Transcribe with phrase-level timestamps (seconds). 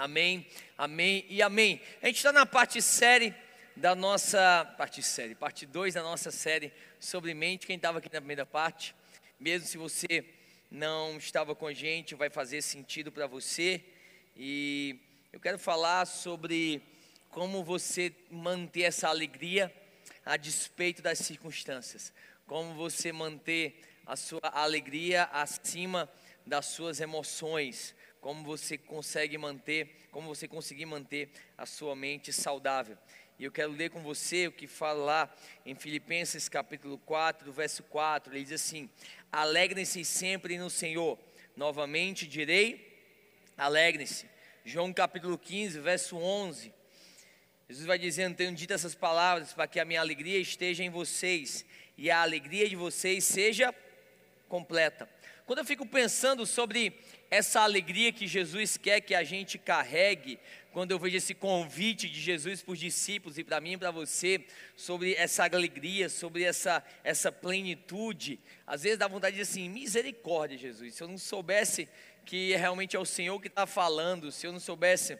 [0.00, 0.46] Amém,
[0.78, 1.78] amém e amém.
[2.00, 3.34] A gente está na parte série
[3.76, 4.64] da nossa.
[4.78, 7.66] Parte série, parte 2 da nossa série sobre mente.
[7.66, 8.94] Quem estava aqui na primeira parte,
[9.38, 10.24] mesmo se você
[10.70, 13.84] não estava com a gente, vai fazer sentido para você.
[14.34, 14.98] E
[15.34, 16.80] eu quero falar sobre
[17.28, 19.70] como você manter essa alegria
[20.24, 22.10] a despeito das circunstâncias.
[22.46, 26.10] Como você manter a sua alegria acima
[26.46, 32.96] das suas emoções como você consegue manter, como você conseguir manter a sua mente saudável.
[33.38, 37.82] E eu quero ler com você o que fala lá em Filipenses capítulo 4, verso
[37.84, 38.34] 4.
[38.34, 38.90] Ele diz assim:
[39.32, 41.18] Alegrem-se sempre no Senhor.
[41.56, 42.90] Novamente direi:
[43.56, 44.26] alegrem-se.
[44.64, 46.72] João capítulo 15, verso 11.
[47.68, 51.64] Jesus vai dizendo: Tenho dito essas palavras para que a minha alegria esteja em vocês
[51.96, 53.74] e a alegria de vocês seja
[54.48, 55.08] completa.
[55.46, 57.00] Quando eu fico pensando sobre
[57.30, 60.38] essa alegria que Jesus quer que a gente carregue,
[60.72, 63.92] quando eu vejo esse convite de Jesus para os discípulos e para mim e para
[63.92, 64.44] você,
[64.76, 70.58] sobre essa alegria, sobre essa, essa plenitude, às vezes dá vontade de dizer assim: misericórdia,
[70.58, 71.88] Jesus, se eu não soubesse
[72.24, 75.16] que realmente é o Senhor que está falando, se eu não soubesse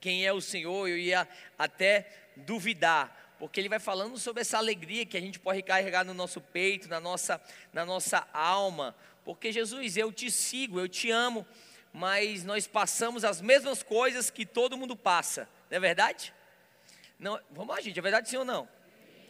[0.00, 5.04] quem é o Senhor, eu ia até duvidar, porque ele vai falando sobre essa alegria
[5.04, 7.40] que a gente pode carregar no nosso peito, na nossa,
[7.72, 8.94] na nossa alma,
[9.28, 11.46] porque Jesus, eu te sigo, eu te amo,
[11.92, 16.32] mas nós passamos as mesmas coisas que todo mundo passa, não é verdade?
[17.18, 18.66] Não, vamos lá, gente, é verdade sim ou não?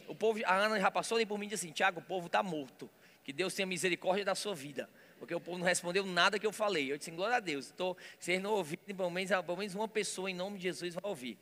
[0.07, 2.27] O povo, a Ana já passou ali por mim e disse assim: Tiago, o povo
[2.27, 2.89] está morto.
[3.25, 4.89] Que Deus tenha misericórdia da sua vida.
[5.19, 6.89] Porque o povo não respondeu nada que eu falei.
[6.89, 7.69] Eu disse, glória a Deus.
[7.75, 11.03] Tô, vocês não ouviram, pelo menos, pelo menos uma pessoa em nome de Jesus vai
[11.03, 11.37] ouvir.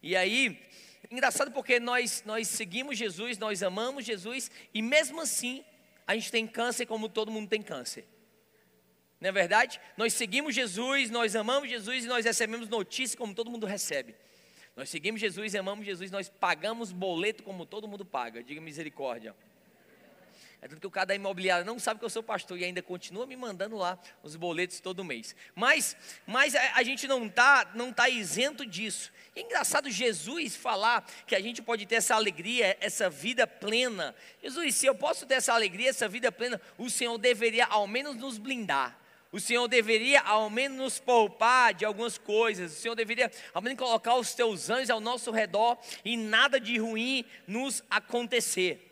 [0.00, 0.62] E aí,
[1.10, 5.64] engraçado porque nós, nós seguimos Jesus, nós amamos Jesus, e mesmo assim,
[6.06, 8.06] a gente tem câncer como todo mundo tem câncer.
[9.20, 9.80] Não é verdade?
[9.96, 14.14] Nós seguimos Jesus, nós amamos Jesus e nós recebemos notícias como todo mundo recebe.
[14.76, 18.42] Nós seguimos Jesus amamos Jesus, nós pagamos boleto como todo mundo paga.
[18.42, 19.34] Diga misericórdia.
[20.66, 22.82] É tanto que o cara da imobiliária não sabe que eu sou pastor e ainda
[22.82, 25.32] continua me mandando lá os boletos todo mês.
[25.54, 25.96] Mas,
[26.26, 29.12] mas a, gente não está não tá isento disso.
[29.36, 34.12] É engraçado Jesus falar que a gente pode ter essa alegria, essa vida plena.
[34.42, 38.16] Jesus, se eu posso ter essa alegria, essa vida plena, o Senhor deveria ao menos
[38.16, 38.98] nos blindar.
[39.30, 42.72] O Senhor deveria ao menos nos poupar de algumas coisas.
[42.72, 46.76] O Senhor deveria ao menos colocar os teus anjos ao nosso redor e nada de
[46.76, 48.85] ruim nos acontecer.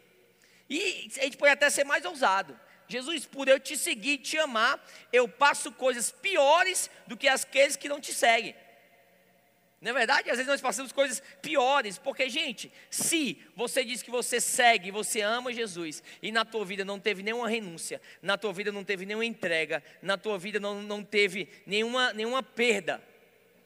[0.69, 2.59] E a gente pode até ser mais ousado.
[2.89, 7.89] Jesus, por eu te seguir, te amar, eu passo coisas piores do que aqueles que
[7.89, 8.55] não te seguem.
[9.81, 10.31] Não é verdade?
[10.31, 15.21] Às vezes nós passamos coisas piores, porque, gente, se você diz que você segue, você
[15.21, 19.05] ama Jesus, e na tua vida não teve nenhuma renúncia, na tua vida não teve
[19.05, 23.03] nenhuma entrega, na tua vida não, não teve nenhuma, nenhuma perda,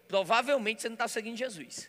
[0.08, 1.88] provavelmente você não está seguindo Jesus.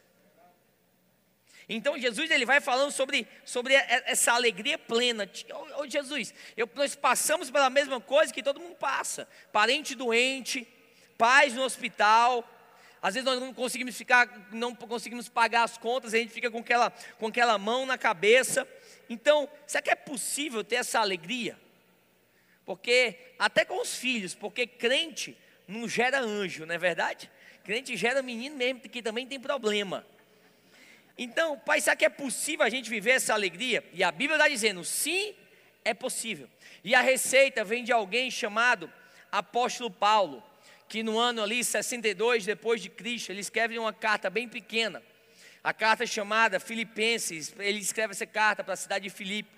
[1.70, 5.30] Então Jesus ele vai falando sobre, sobre essa alegria plena.
[5.78, 10.68] Ô, Jesus, eu, nós passamos pela mesma coisa que todo mundo passa: parente doente,
[11.16, 12.44] pais no hospital.
[13.02, 16.58] Às vezes nós não conseguimos ficar, não conseguimos pagar as contas, a gente fica com
[16.58, 18.68] aquela, com aquela mão na cabeça.
[19.08, 21.58] Então, será que é possível ter essa alegria?
[22.66, 25.38] Porque até com os filhos, porque crente
[25.68, 27.32] não gera anjo, não é verdade?
[27.64, 30.06] Crente gera menino mesmo que também tem problema.
[31.22, 33.84] Então, Pai, será que é possível a gente viver essa alegria?
[33.92, 35.36] E a Bíblia está dizendo, sim,
[35.84, 36.48] é possível.
[36.82, 38.90] E a receita vem de alguém chamado
[39.30, 40.42] Apóstolo Paulo,
[40.88, 45.04] que no ano ali 62 depois de Cristo, ele escreve uma carta bem pequena.
[45.62, 49.50] A carta chamada Filipenses, ele escreve essa carta para a cidade de Filipe,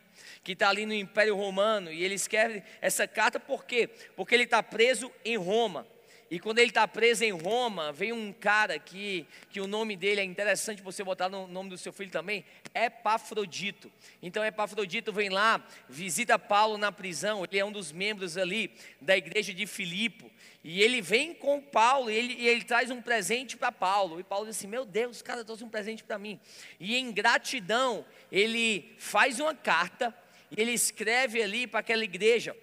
[0.43, 3.87] que está ali no Império Romano, e ele escreve essa carta por quê?
[4.15, 5.85] Porque ele está preso em Roma.
[6.31, 10.21] E quando ele está preso em Roma, vem um cara que, que o nome dele
[10.21, 13.91] é interessante você botar no nome do seu filho também, Epafrodito.
[14.23, 18.71] Então Epafrodito vem lá, visita Paulo na prisão, ele é um dos membros ali
[19.01, 20.31] da igreja de Filipe.
[20.63, 24.17] E ele vem com Paulo e ele, e ele traz um presente para Paulo.
[24.17, 26.39] E Paulo diz assim: Meu Deus, cara trouxe um presente para mim.
[26.79, 30.15] E em gratidão, ele faz uma carta
[30.49, 32.55] e ele escreve ali para aquela igreja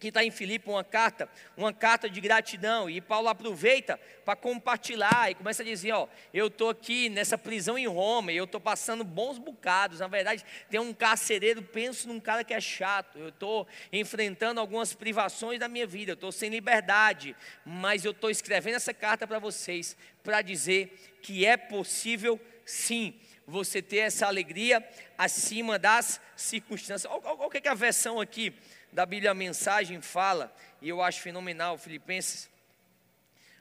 [0.00, 5.30] que está em Filipe uma carta, uma carta de gratidão, e Paulo aproveita para compartilhar
[5.30, 8.60] e começa a dizer: Ó, eu estou aqui nessa prisão em Roma, e eu estou
[8.60, 10.00] passando bons bocados.
[10.00, 14.94] Na verdade, tem um carcereiro, penso num cara que é chato, eu estou enfrentando algumas
[14.94, 19.38] privações da minha vida, eu estou sem liberdade, mas eu estou escrevendo essa carta para
[19.38, 19.94] vocês,
[20.24, 23.14] para dizer que é possível sim
[23.46, 24.82] você ter essa alegria
[25.18, 27.10] acima das circunstâncias.
[27.12, 28.54] Olha o que é a versão aqui
[28.92, 32.50] da Bíblia a mensagem fala, e eu acho fenomenal, Filipenses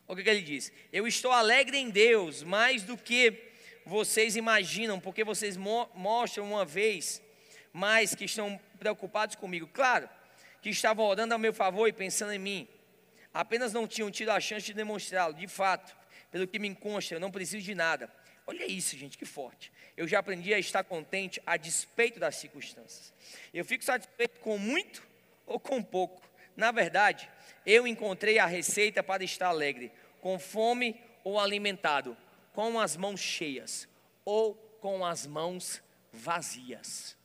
[0.09, 3.51] Olha o que ele diz: Eu estou alegre em Deus mais do que
[3.85, 7.21] vocês imaginam, porque vocês mo mostram uma vez
[7.71, 9.69] mais que estão preocupados comigo.
[9.71, 10.09] Claro
[10.63, 12.67] que estavam orando a meu favor e pensando em mim,
[13.31, 15.35] apenas não tinham tido a chance de demonstrá-lo.
[15.35, 15.95] De fato,
[16.31, 18.11] pelo que me consta, eu não preciso de nada.
[18.47, 19.71] Olha isso, gente, que forte.
[19.95, 23.13] Eu já aprendi a estar contente a despeito das circunstâncias.
[23.53, 25.07] Eu fico satisfeito com muito
[25.49, 26.21] ou com pouco.
[26.55, 27.29] Na verdade,
[27.65, 29.91] eu encontrei a receita para estar alegre,
[30.21, 32.15] com fome ou alimentado,
[32.53, 33.87] com as mãos cheias
[34.23, 35.81] ou com as mãos
[36.11, 37.17] vazias.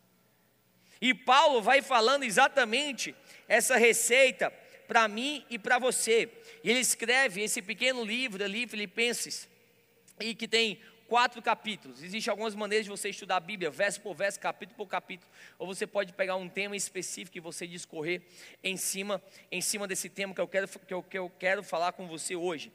[1.01, 3.15] E Paulo vai falando exatamente
[3.47, 4.51] essa receita
[4.87, 6.31] para mim e para você.
[6.63, 9.49] E ele escreve esse pequeno livro ali, Filipenses,
[10.21, 12.03] e que tem quatro capítulos.
[12.03, 15.31] Existem algumas maneiras de você estudar a Bíblia, verso por verso, capítulo por capítulo.
[15.59, 18.23] Ou você pode pegar um tema específico e você discorrer
[18.63, 21.93] em cima, em cima desse tema que eu quero, que eu, que eu quero falar
[21.93, 22.73] com você hoje.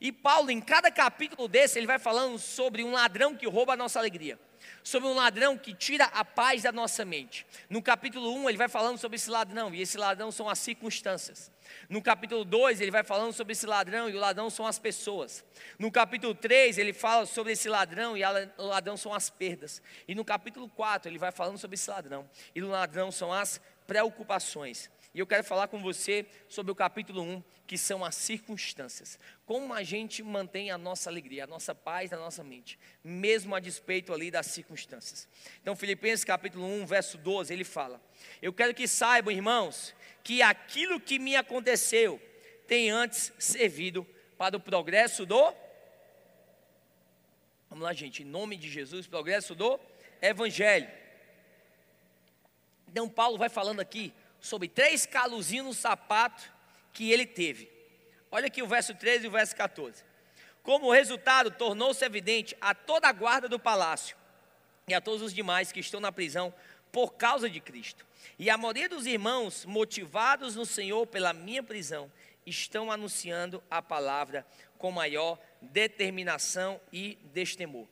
[0.00, 3.76] E Paulo, em cada capítulo desse, ele vai falando sobre um ladrão que rouba a
[3.76, 4.38] nossa alegria
[4.82, 7.46] sobre um ladrão que tira a paz da nossa mente.
[7.68, 11.50] No capítulo 1, ele vai falando sobre esse ladrão, e esse ladrão são as circunstâncias.
[11.88, 15.44] No capítulo 2, ele vai falando sobre esse ladrão, e o ladrão são as pessoas.
[15.78, 19.82] No capítulo 3, ele fala sobre esse ladrão, e o ladrão são as perdas.
[20.06, 23.60] E no capítulo 4, ele vai falando sobre esse ladrão, e o ladrão são as
[23.86, 24.90] preocupações.
[25.14, 29.18] E eu quero falar com você sobre o capítulo 1, que são as circunstâncias.
[29.46, 33.60] Como a gente mantém a nossa alegria, a nossa paz na nossa mente, mesmo a
[33.60, 35.28] despeito ali das circunstâncias.
[35.60, 38.00] Então, Filipenses capítulo 1, verso 12, ele fala:
[38.40, 42.20] Eu quero que saibam, irmãos, que aquilo que me aconteceu
[42.66, 44.06] tem antes servido
[44.38, 45.54] para o progresso do.
[47.68, 49.78] Vamos lá, gente, em nome de Jesus, progresso do
[50.22, 50.88] Evangelho.
[52.88, 56.52] Então, Paulo vai falando aqui sobre três caluzinhos no sapato
[56.92, 57.68] que ele teve.
[58.30, 60.04] Olha aqui o verso 13 e o verso 14.
[60.62, 64.16] Como resultado, tornou-se evidente a toda a guarda do palácio
[64.86, 66.52] e a todos os demais que estão na prisão
[66.92, 68.06] por causa de Cristo.
[68.38, 72.10] E a maioria dos irmãos, motivados no Senhor pela minha prisão,
[72.46, 74.46] estão anunciando a palavra
[74.78, 77.86] com maior determinação e destemor.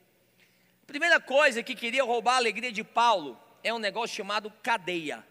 [0.86, 5.24] Primeira coisa que queria roubar a alegria de Paulo é um negócio chamado cadeia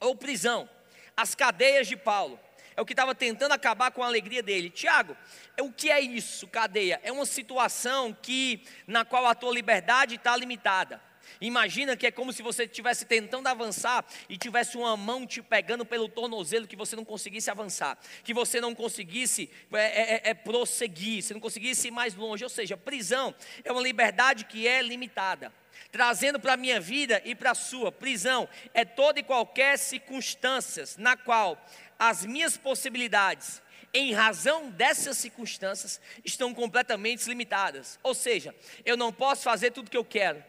[0.00, 0.68] ou prisão,
[1.16, 2.38] as cadeias de Paulo.
[2.76, 4.70] É o que estava tentando acabar com a alegria dele.
[4.70, 5.16] Tiago,
[5.60, 7.00] o que é isso, cadeia?
[7.02, 11.00] É uma situação que na qual a tua liberdade está limitada.
[11.40, 15.84] Imagina que é como se você estivesse tentando avançar e tivesse uma mão te pegando
[15.84, 20.34] pelo tornozelo que você não conseguisse avançar, que você não conseguisse é, é, é, é
[20.34, 22.44] prosseguir, você não conseguisse ir mais longe.
[22.44, 23.34] Ou seja, prisão
[23.64, 25.52] é uma liberdade que é limitada
[25.90, 27.92] trazendo para a minha vida e para a sua.
[27.92, 31.56] Prisão é toda e qualquer circunstâncias na qual
[31.98, 33.62] as minhas possibilidades,
[33.92, 37.98] em razão dessas circunstâncias, estão completamente limitadas.
[38.02, 38.54] Ou seja,
[38.84, 40.42] eu não posso fazer tudo que eu quero,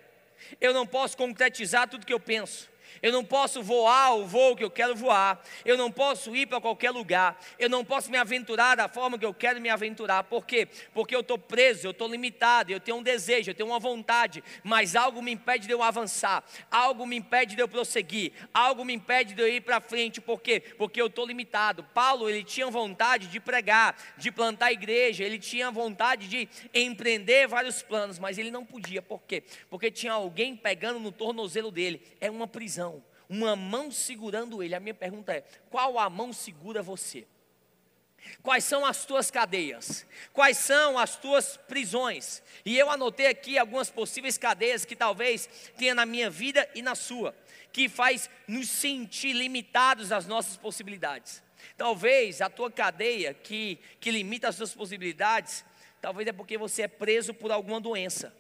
[0.59, 2.69] eu não posso concretizar tudo que eu penso,
[3.01, 6.61] eu não posso voar o voo que eu quero voar, eu não posso ir para
[6.61, 10.23] qualquer lugar, eu não posso me aventurar da forma que eu quero me aventurar.
[10.23, 10.67] Por quê?
[10.93, 14.43] Porque eu estou preso, eu estou limitado, eu tenho um desejo, eu tenho uma vontade,
[14.63, 18.93] mas algo me impede de eu avançar, algo me impede de eu prosseguir, algo me
[18.93, 20.21] impede de eu ir para frente.
[20.21, 20.59] Por quê?
[20.77, 21.83] Porque eu estou limitado.
[21.93, 27.81] Paulo, ele tinha vontade de pregar, de plantar igreja, ele tinha vontade de empreender vários
[27.81, 29.01] planos, mas ele não podia.
[29.01, 29.43] Por quê?
[29.69, 32.01] Porque tinha alguém pegando no tornozelo dele.
[32.19, 32.84] É uma prisão
[33.29, 34.75] uma mão segurando ele.
[34.75, 37.25] A minha pergunta é: qual a mão segura você?
[38.41, 40.05] Quais são as tuas cadeias?
[40.33, 42.41] Quais são as tuas prisões?
[42.65, 46.95] E eu anotei aqui algumas possíveis cadeias que talvez tenha na minha vida e na
[46.95, 47.35] sua,
[47.71, 51.43] que faz nos sentir limitados às nossas possibilidades.
[51.77, 55.63] Talvez a tua cadeia que, que limita as tuas possibilidades,
[56.01, 58.35] talvez é porque você é preso por alguma doença.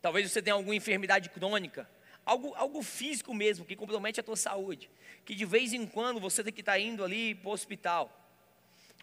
[0.00, 1.88] Talvez você tenha alguma enfermidade crônica
[2.24, 4.90] algo, algo físico mesmo, que compromete a tua saúde,
[5.24, 8.20] que de vez em quando você tem que estar tá indo ali para o hospital.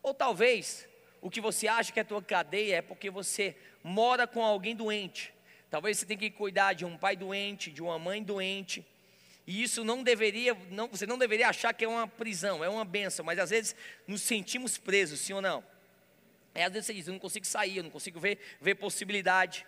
[0.02, 0.88] Ou talvez
[1.22, 4.76] o que você acha que é a tua cadeia é porque você mora com alguém
[4.76, 5.34] doente.
[5.70, 8.86] Talvez você tenha que cuidar de um pai doente, de uma mãe doente.
[9.46, 12.86] E isso não deveria, não, você não deveria achar que é uma prisão, é uma
[12.86, 13.76] benção, mas às vezes
[14.08, 15.64] nos sentimos presos, sim ou não?
[16.54, 19.66] É, às vezes você diz, eu não consigo sair, eu não consigo ver, ver possibilidade.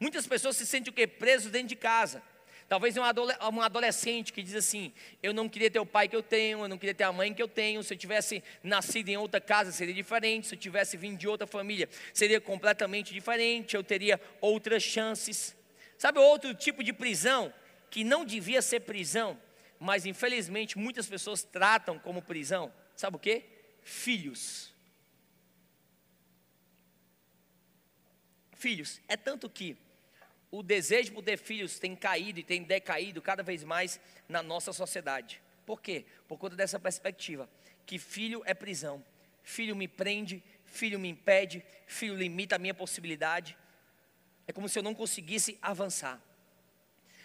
[0.00, 1.06] Muitas pessoas se sentem o quê?
[1.06, 2.22] Presos dentro de casa.
[2.68, 4.92] Talvez um adolescente que diz assim:
[5.22, 7.32] Eu não queria ter o pai que eu tenho, eu não queria ter a mãe
[7.32, 7.82] que eu tenho.
[7.82, 10.48] Se eu tivesse nascido em outra casa, seria diferente.
[10.48, 13.76] Se eu tivesse vindo de outra família, seria completamente diferente.
[13.76, 15.56] Eu teria outras chances.
[15.96, 17.52] Sabe outro tipo de prisão
[17.90, 19.40] que não devia ser prisão,
[19.78, 22.72] mas infelizmente muitas pessoas tratam como prisão?
[22.96, 23.44] Sabe o que?
[23.82, 24.74] Filhos.
[28.56, 29.00] filhos.
[29.06, 29.76] É tanto que
[30.58, 34.72] o desejo por ter filhos tem caído e tem decaído cada vez mais na nossa
[34.72, 35.40] sociedade.
[35.66, 36.04] Por quê?
[36.26, 37.48] Por conta dessa perspectiva,
[37.84, 39.04] que filho é prisão.
[39.42, 43.56] Filho me prende, filho me impede, filho limita a minha possibilidade.
[44.46, 46.20] É como se eu não conseguisse avançar.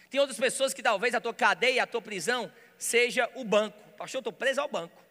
[0.10, 3.80] Tem outras pessoas que talvez a tua cadeia, a tua prisão, seja o banco.
[3.98, 5.02] Pastor, eu estou preso ao banco.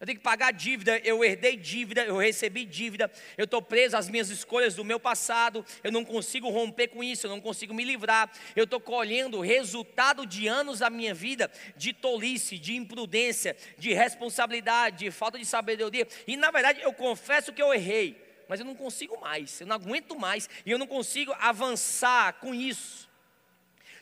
[0.00, 4.08] Eu tenho que pagar dívida, eu herdei dívida, eu recebi dívida, eu estou preso às
[4.08, 7.82] minhas escolhas do meu passado, eu não consigo romper com isso, eu não consigo me
[7.82, 13.56] livrar, eu estou colhendo o resultado de anos da minha vida de tolice, de imprudência,
[13.76, 18.60] de responsabilidade, de falta de sabedoria, e na verdade eu confesso que eu errei, mas
[18.60, 23.08] eu não consigo mais, eu não aguento mais, e eu não consigo avançar com isso.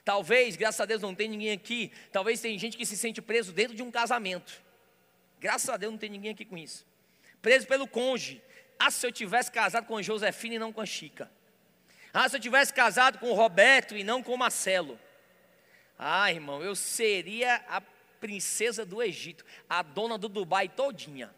[0.04, 3.50] Talvez, graças a Deus não tem ninguém aqui, talvez tem gente que se sente preso
[3.50, 4.65] dentro de um casamento.
[5.40, 6.86] Graças a Deus não tem ninguém aqui com isso.
[7.40, 8.42] Preso pelo cônjuge.
[8.78, 11.30] Ah, se eu tivesse casado com Josefina e não com a Chica.
[12.12, 14.98] Ah, se eu tivesse casado com o Roberto e não com o Marcelo.
[15.98, 17.80] Ah, irmão, eu seria a
[18.20, 21.34] princesa do Egito, a dona do Dubai todinha.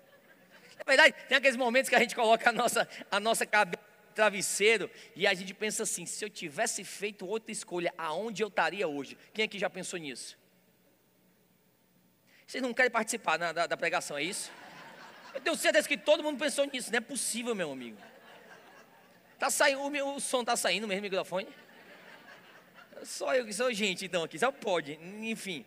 [0.76, 4.14] Na verdade, tem aqueles momentos que a gente coloca a nossa, a nossa cabeça no
[4.14, 8.86] travesseiro e a gente pensa assim: se eu tivesse feito outra escolha, aonde eu estaria
[8.86, 9.18] hoje?
[9.34, 10.38] Quem aqui já pensou nisso?
[12.48, 14.50] Vocês não querem participar da, da pregação, é isso?
[15.34, 16.90] Eu tenho certeza que todo mundo pensou nisso.
[16.90, 17.98] Não é possível, meu amigo.
[19.38, 21.46] Tá saindo, o, meu, o som está saindo mesmo microfone?
[23.04, 24.38] Só eu que sou gente, então, aqui.
[24.38, 24.98] Só pode.
[25.20, 25.64] Enfim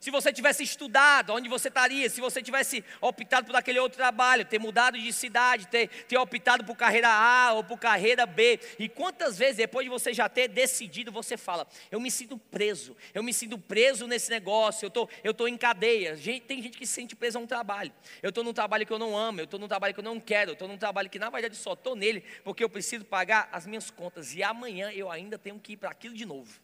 [0.00, 4.44] se você tivesse estudado, onde você estaria, se você tivesse optado por aquele outro trabalho,
[4.44, 8.60] ter mudado de cidade, ter, ter optado por carreira A ou por carreira B.
[8.78, 12.96] E quantas vezes, depois de você já ter decidido, você fala: Eu me sinto preso,
[13.14, 16.16] eu me sinto preso nesse negócio, eu tô, estou tô em cadeia.
[16.16, 17.92] Gente, tem gente que se sente preso a um trabalho.
[18.22, 20.20] Eu estou num trabalho que eu não amo, eu estou num trabalho que eu não
[20.20, 23.48] quero, eu estou num trabalho que na verdade só estou nele porque eu preciso pagar
[23.50, 24.34] as minhas contas.
[24.34, 26.60] E amanhã eu ainda tenho que ir para aquilo de novo.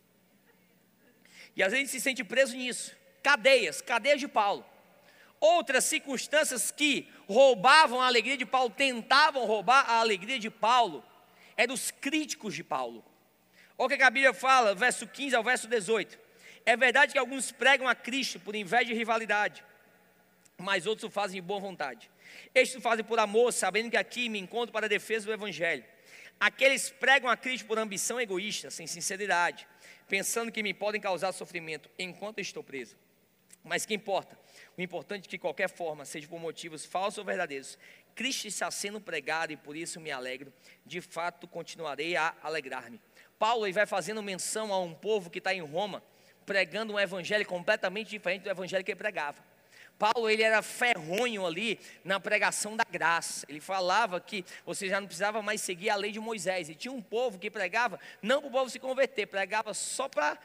[1.54, 4.64] E às vezes se sente preso nisso cadeias, cadeias de Paulo.
[5.40, 11.04] Outras circunstâncias que roubavam a alegria de Paulo, tentavam roubar a alegria de Paulo,
[11.56, 13.04] é dos críticos de Paulo.
[13.76, 16.18] Olha o que a Bíblia fala, verso 15 ao verso 18.
[16.64, 19.64] É verdade que alguns pregam a Cristo por inveja e rivalidade,
[20.56, 22.08] mas outros o fazem de boa vontade.
[22.54, 25.84] Estes o fazem por amor, sabendo que aqui me encontro para a defesa do Evangelho.
[26.38, 29.66] Aqueles pregam a Cristo por ambição egoísta, sem sinceridade,
[30.08, 32.96] pensando que me podem causar sofrimento enquanto estou preso.
[33.64, 34.38] Mas que importa?
[34.76, 37.78] O importante é que, de qualquer forma, seja por motivos falsos ou verdadeiros,
[38.14, 40.52] Cristo está sendo pregado e por isso me alegro.
[40.84, 43.00] De fato, continuarei a alegrar-me.
[43.38, 46.02] Paulo vai fazendo menção a um povo que está em Roma,
[46.44, 49.42] pregando um evangelho completamente diferente do evangelho que ele pregava.
[49.98, 53.46] Paulo ele era ferronho ali na pregação da graça.
[53.48, 56.68] Ele falava que você já não precisava mais seguir a lei de Moisés.
[56.68, 60.36] E tinha um povo que pregava não para o povo se converter, pregava só para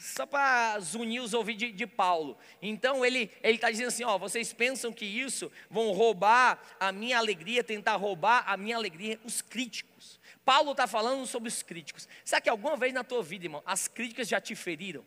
[0.00, 2.38] só para zunir os ouvidos de, de Paulo.
[2.62, 7.62] Então ele está dizendo assim: ó, vocês pensam que isso vão roubar a minha alegria,
[7.62, 10.18] tentar roubar a minha alegria, os críticos.
[10.44, 12.08] Paulo está falando sobre os críticos.
[12.24, 15.04] Será que alguma vez na tua vida, irmão, as críticas já te feriram?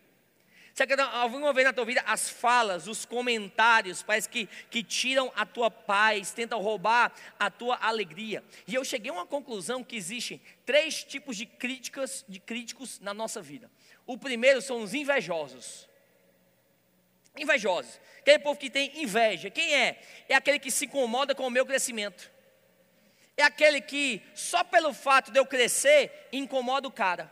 [0.74, 5.32] Será que alguma vez na tua vida as falas, os comentários, parece que, que tiram
[5.36, 8.44] a tua paz, tentam roubar a tua alegria?
[8.68, 13.14] E eu cheguei a uma conclusão que existem três tipos de críticas, de críticos na
[13.14, 13.70] nossa vida.
[14.06, 15.88] O primeiro são os invejosos.
[17.38, 18.00] Invejosos.
[18.20, 19.50] Aquele povo que tem inveja.
[19.50, 20.00] Quem é?
[20.30, 22.32] É aquele que se incomoda com o meu crescimento.
[23.36, 27.32] É aquele que, só pelo fato de eu crescer, incomoda o cara.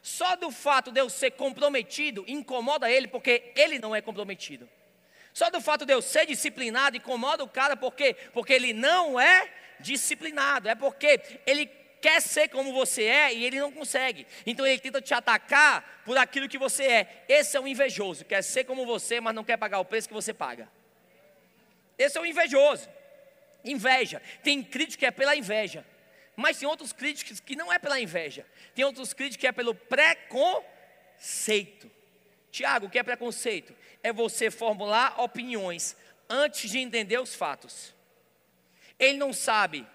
[0.00, 4.68] Só do fato de eu ser comprometido, incomoda ele, porque ele não é comprometido.
[5.32, 9.48] Só do fato de eu ser disciplinado, incomoda o cara, porque Porque ele não é
[9.80, 10.68] disciplinado.
[10.68, 11.66] É porque ele
[12.02, 14.26] quer ser como você é e ele não consegue.
[14.44, 17.24] Então ele tenta te atacar por aquilo que você é.
[17.28, 20.14] Esse é o invejoso, quer ser como você, mas não quer pagar o preço que
[20.14, 20.68] você paga.
[21.96, 22.90] Esse é o invejoso.
[23.64, 24.20] Inveja.
[24.42, 25.86] Tem crítico que é pela inveja.
[26.34, 28.44] Mas tem outros críticos que não é pela inveja.
[28.74, 30.28] Tem outros críticos que é pelo preconceito.
[32.50, 33.72] Tiago, o que é preconceito?
[34.02, 35.96] É você formular opiniões
[36.28, 37.94] antes de entender os fatos.
[38.98, 39.86] Ele não sabe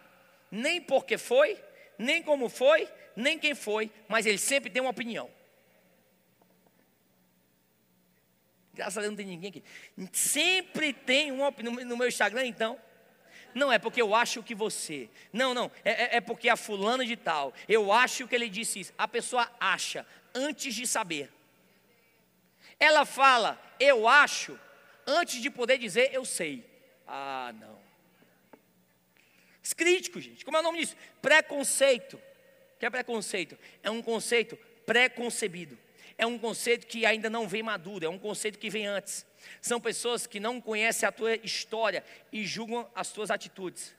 [0.49, 1.61] nem por que foi,
[1.97, 5.29] nem como foi, nem quem foi, mas ele sempre tem uma opinião.
[8.73, 9.63] Graças a Deus não tem ninguém aqui.
[10.13, 11.73] Sempre tem uma opinião.
[11.73, 12.79] No meu Instagram, então.
[13.55, 15.09] Não é porque eu acho que você.
[15.33, 15.71] Não, não.
[15.83, 17.53] É, é, é porque a fulana de tal.
[17.67, 18.93] Eu acho que ele disse isso.
[18.95, 21.31] A pessoa acha antes de saber.
[22.79, 24.59] Ela fala, eu acho,
[25.07, 26.63] antes de poder dizer eu sei.
[27.07, 27.86] Ah, não.
[29.73, 30.45] Críticos, gente.
[30.45, 30.95] Como é o nome disso?
[31.21, 32.15] Preconceito.
[32.15, 33.57] O que é preconceito?
[33.81, 35.77] É um conceito pré-concebido.
[36.17, 39.25] É um conceito que ainda não vem maduro, é um conceito que vem antes.
[39.61, 43.95] São pessoas que não conhecem a tua história e julgam as tuas atitudes.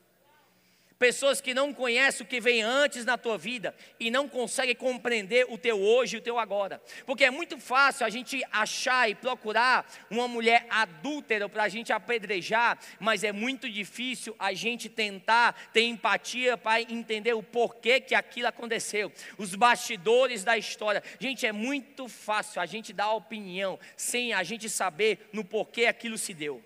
[0.99, 5.47] Pessoas que não conhecem o que vem antes na tua vida e não conseguem compreender
[5.49, 6.83] o teu hoje e o teu agora.
[7.07, 11.93] Porque é muito fácil a gente achar e procurar uma mulher adúltera para a gente
[11.93, 18.14] apedrejar, mas é muito difícil a gente tentar ter empatia para entender o porquê que
[18.17, 21.00] aquilo aconteceu, os bastidores da história.
[21.21, 26.19] Gente, é muito fácil a gente dar opinião sem a gente saber no porquê aquilo
[26.19, 26.61] se deu.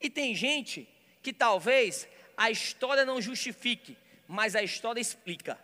[0.00, 0.88] E tem gente
[1.28, 2.08] que talvez
[2.38, 5.58] a história não justifique, mas a história explica.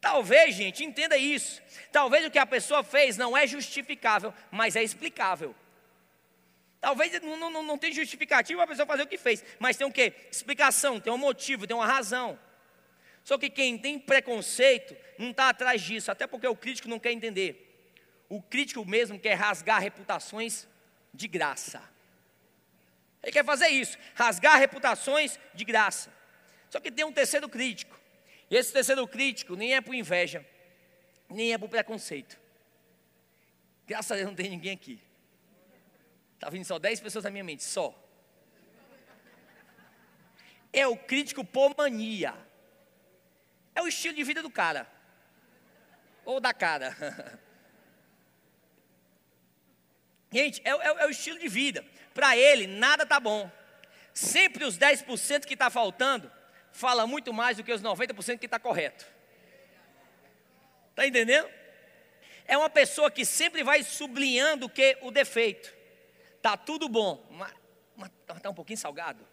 [0.00, 1.60] Talvez, gente, entenda isso.
[1.92, 5.54] Talvez o que a pessoa fez não é justificável, mas é explicável.
[6.80, 9.92] Talvez não, não, não tem justificativa a pessoa fazer o que fez, mas tem o
[9.92, 10.14] que?
[10.30, 12.38] Explicação, tem um motivo, tem uma razão.
[13.22, 17.12] Só que quem tem preconceito não está atrás disso, até porque o crítico não quer
[17.12, 17.52] entender.
[18.30, 20.66] O crítico mesmo quer rasgar reputações
[21.12, 21.97] de graça.
[23.22, 26.12] Ele quer fazer isso, rasgar reputações de graça.
[26.70, 27.98] Só que tem um terceiro crítico.
[28.50, 30.46] E esse terceiro crítico nem é por inveja,
[31.28, 32.38] nem é por preconceito.
[33.86, 35.00] Graças a Deus não tem ninguém aqui.
[36.34, 37.94] Está vindo só 10 pessoas na minha mente, só.
[40.72, 42.34] É o crítico por mania.
[43.74, 44.86] É o estilo de vida do cara.
[46.24, 46.96] Ou da cara.
[50.30, 51.84] Gente, é, é, é o estilo de vida
[52.18, 53.48] para ele nada está bom.
[54.12, 56.28] Sempre os 10% que está faltando
[56.72, 59.06] fala muito mais do que os 90% que está correto.
[60.90, 61.48] Está entendendo?
[62.44, 65.72] É uma pessoa que sempre vai sublinhando o que o defeito.
[66.42, 67.54] Tá tudo bom, mas,
[67.94, 68.10] mas
[68.42, 69.24] tá um pouquinho salgado.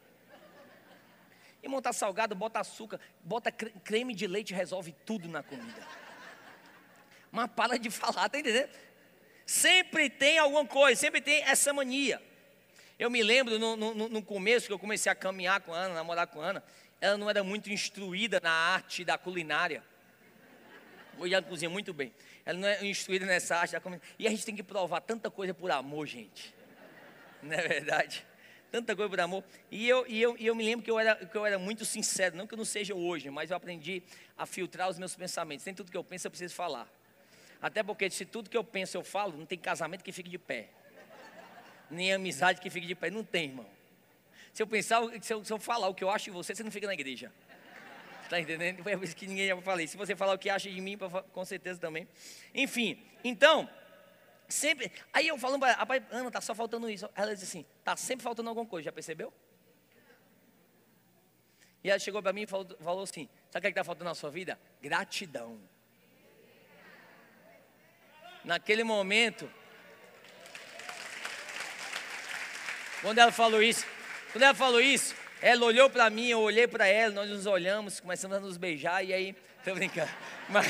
[1.64, 5.88] E montar salgado, bota açúcar, bota creme de leite, resolve tudo na comida.
[7.32, 8.70] Mas para de falar, tá entendendo?
[9.44, 12.22] Sempre tem alguma coisa, sempre tem essa mania.
[12.98, 15.96] Eu me lembro no, no, no, começo que eu comecei a caminhar com a Ana,
[15.96, 16.64] namorar com a Ana,
[17.02, 19.84] ela não era muito instruída na arte da culinária.
[21.18, 22.14] Hoje ela cozinha muito bem.
[22.46, 24.06] Ela não é instruída nessa arte da culinária.
[24.18, 26.56] E a gente tem que provar tanta coisa por amor, gente.
[27.44, 28.26] Não é verdade?
[28.72, 29.44] Tanta coisa por amor.
[29.70, 31.84] E eu, e eu, e eu me lembro que eu, era, que eu era muito
[31.84, 34.02] sincero, não que eu não seja hoje, mas eu aprendi
[34.38, 35.66] a filtrar os meus pensamentos.
[35.66, 36.90] Nem tudo que eu penso eu preciso falar.
[37.62, 40.38] Até porque se tudo que eu penso eu falo, não tem casamento que fique de
[40.38, 40.70] pé
[41.90, 43.10] nem amizade que fique de pé.
[43.10, 43.68] Não tem, irmão.
[44.54, 46.64] Se eu pensar, se eu, se eu falar o que eu acho de você, você
[46.64, 47.32] não fica na igreja.
[48.24, 48.82] Está entendendo?
[48.82, 49.88] Foi isso que ninguém já falei.
[49.88, 50.98] Se você falar o que acha de mim,
[51.32, 52.08] com certeza também.
[52.54, 53.70] Enfim, então,
[54.48, 54.92] sempre.
[55.14, 57.08] Aí eu falando para ela, Ana, tá só faltando isso.
[57.16, 59.32] Ela disse assim: tá sempre faltando alguma coisa, já percebeu?
[61.84, 64.10] E ela chegou para mim e falou, falou assim: sabe o que é está faltando
[64.10, 64.60] na sua vida?
[64.82, 65.60] Gratidão.
[68.44, 69.52] Naquele momento,
[73.06, 73.86] Quando ela falou isso,
[74.32, 78.00] quando ela falou isso, ela olhou para mim, eu olhei para ela, nós nos olhamos,
[78.00, 80.10] começamos a nos beijar e aí, tô brincando.
[80.50, 80.66] Mas,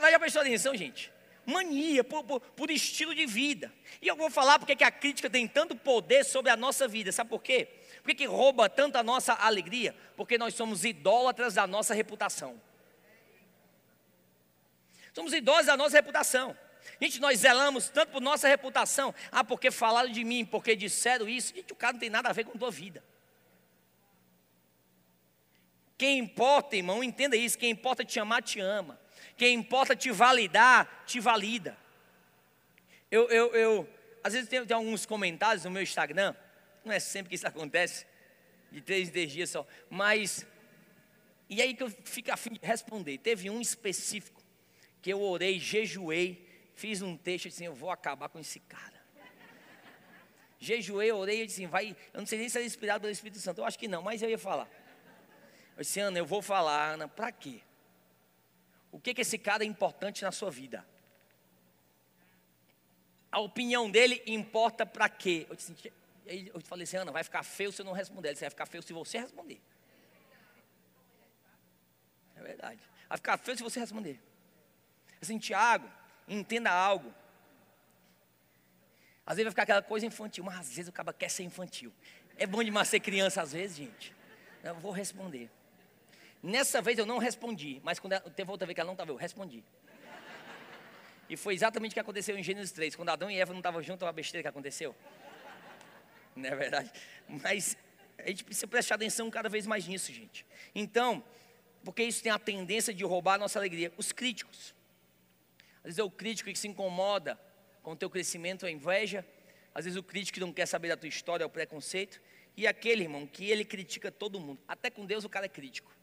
[0.00, 1.12] mas, já prestou atenção, gente?
[1.44, 3.70] Mania, por, por, por, estilo de vida.
[4.00, 7.12] E eu vou falar porque que a crítica tem tanto poder sobre a nossa vida.
[7.12, 7.68] Sabe por quê?
[8.02, 9.94] Por que, rouba tanto a nossa alegria?
[10.16, 12.58] Porque nós somos idólatras da nossa reputação.
[15.12, 16.56] Somos idólatras da nossa reputação.
[17.00, 19.14] Gente, nós zelamos tanto por nossa reputação.
[19.30, 21.54] Ah, porque falaram de mim, porque disseram isso.
[21.54, 23.02] Gente, o cara não tem nada a ver com a tua vida.
[25.96, 27.58] Quem importa, irmão, entenda isso.
[27.58, 28.98] Quem importa te amar, te ama.
[29.36, 31.76] Quem importa te validar, te valida.
[33.10, 33.88] Eu, eu, eu
[34.22, 36.34] às vezes tem, tem alguns comentários no meu Instagram.
[36.84, 38.06] Não é sempre que isso acontece,
[38.70, 39.66] de três, três dias só.
[39.88, 40.46] Mas,
[41.48, 43.18] e aí que eu fico a fim de responder.
[43.18, 44.42] Teve um específico
[45.00, 46.43] que eu orei, jejuei,
[46.74, 49.02] fiz um texto e disse assim, eu vou acabar com esse cara.
[50.58, 53.38] Jejuei, orei e disse assim, vai, eu não sei nem se era inspirado pelo Espírito
[53.40, 54.68] Santo, eu acho que não, mas eu ia falar.
[55.76, 57.60] Eu disse, Ana, eu vou falar, Ana, para quê?
[58.90, 60.86] O que que esse cara é importante na sua vida?
[63.30, 65.46] A opinião dele importa para quê?
[65.50, 65.92] Eu, disse,
[66.26, 68.28] eu falei assim, Ana, vai ficar feio se eu não responder.
[68.28, 69.60] Ele disse, vai ficar feio se você responder.
[72.36, 72.80] É verdade.
[73.08, 74.20] Vai ficar feio se você responder.
[75.20, 75.90] Assim, Tiago,
[76.28, 77.12] entenda algo.
[79.26, 81.92] Às vezes vai ficar aquela coisa infantil, mas às vezes o cara quer ser infantil.
[82.36, 84.14] É bom demais ser criança às vezes, gente.
[84.62, 85.50] Eu vou responder.
[86.42, 89.10] Nessa vez eu não respondi, mas quando ela, teve outra vez que ela não estava,
[89.10, 89.64] eu respondi.
[91.28, 92.94] E foi exatamente o que aconteceu em Gênesis 3.
[92.94, 94.94] Quando Adão e Eva não estavam juntos, a besteira que aconteceu.
[96.36, 96.92] Não é verdade?
[97.26, 97.76] Mas
[98.18, 100.44] a gente precisa prestar atenção cada vez mais nisso, gente.
[100.74, 101.24] Então,
[101.82, 103.92] porque isso tem a tendência de roubar a nossa alegria.
[103.96, 104.74] Os críticos.
[105.84, 107.38] Às vezes é o crítico que se incomoda
[107.82, 109.24] com o teu crescimento, a inveja.
[109.74, 112.18] Às vezes o crítico que não quer saber da tua história, é o preconceito.
[112.56, 114.58] E aquele, irmão, que ele critica todo mundo.
[114.66, 115.94] Até com Deus o cara é crítico.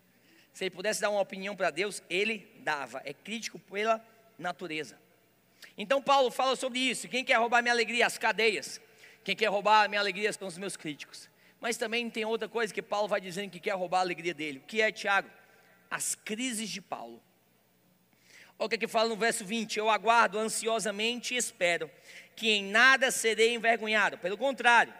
[0.54, 3.02] Se ele pudesse dar uma opinião para Deus, ele dava.
[3.06, 4.06] É crítico pela
[4.38, 5.00] natureza.
[5.78, 7.08] Então Paulo fala sobre isso.
[7.08, 8.06] Quem quer roubar minha alegria?
[8.06, 8.80] As cadeias.
[9.24, 11.28] Quem quer roubar minha alegria são os meus críticos.
[11.60, 14.60] Mas também tem outra coisa que Paulo vai dizendo que quer roubar a alegria dele.
[14.60, 15.30] O que é, Tiago?
[15.90, 17.22] As crises de Paulo.
[18.62, 21.90] Olha o que, é que fala no verso 20: Eu aguardo ansiosamente e espero
[22.36, 24.20] que em nada serei envergonhado.
[24.20, 24.94] Pelo contrário,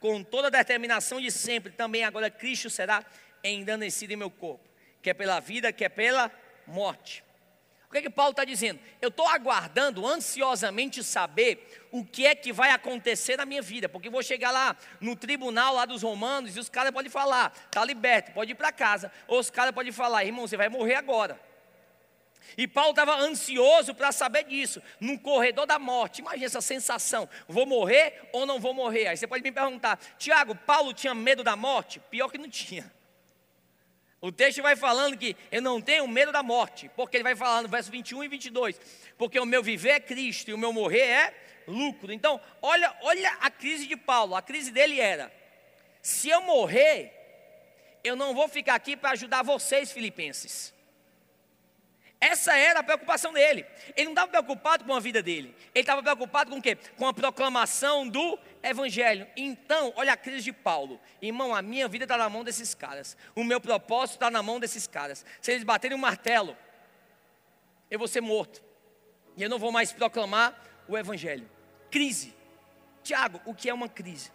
[0.00, 3.04] com toda a determinação de sempre, também agora Cristo será
[3.42, 4.66] endanecido em meu corpo,
[5.02, 6.32] quer pela vida, quer pela
[6.66, 7.22] morte
[7.94, 8.80] que, é que Paulo está dizendo?
[9.00, 14.10] Eu estou aguardando ansiosamente saber o que é que vai acontecer na minha vida, porque
[14.10, 18.32] vou chegar lá no tribunal lá dos romanos e os caras podem falar, está liberto,
[18.32, 21.38] pode ir para casa, ou os caras podem falar, irmão, você vai morrer agora.
[22.56, 26.20] E Paulo estava ansioso para saber disso, no corredor da morte.
[26.20, 29.08] Imagina essa sensação: vou morrer ou não vou morrer?
[29.08, 32.00] Aí você pode me perguntar, Tiago, Paulo tinha medo da morte?
[32.10, 32.92] Pior que não tinha.
[34.20, 37.62] O texto vai falando que eu não tenho medo da morte, porque ele vai falar
[37.62, 38.80] no verso 21 e 22,
[39.18, 41.34] porque o meu viver é Cristo e o meu morrer é
[41.66, 42.12] lucro.
[42.12, 44.34] Então, olha, olha a crise de Paulo.
[44.34, 45.32] A crise dele era:
[46.00, 47.12] se eu morrer,
[48.02, 50.73] eu não vou ficar aqui para ajudar vocês, filipenses.
[52.24, 53.66] Essa era a preocupação dele.
[53.94, 55.54] Ele não estava preocupado com a vida dele.
[55.74, 56.74] Ele estava preocupado com o quê?
[56.96, 59.26] Com a proclamação do evangelho.
[59.36, 60.98] Então, olha a crise de Paulo.
[61.20, 63.14] Irmão, a minha vida está na mão desses caras.
[63.36, 65.22] O meu propósito está na mão desses caras.
[65.42, 66.56] Se eles baterem um martelo,
[67.90, 68.64] eu vou ser morto.
[69.36, 70.58] E eu não vou mais proclamar
[70.88, 71.46] o evangelho.
[71.90, 72.34] Crise.
[73.02, 74.32] Tiago, o que é uma crise?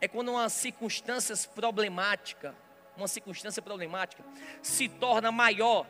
[0.00, 2.54] É quando uma circunstância problemática,
[2.96, 4.22] uma circunstância problemática,
[4.62, 5.84] se torna maior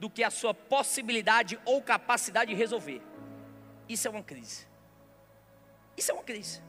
[0.00, 3.02] do que a sua possibilidade ou capacidade de resolver.
[3.88, 4.66] Isso é uma crise.
[5.96, 6.62] Isso é uma crise.